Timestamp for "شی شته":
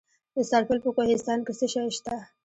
1.73-2.15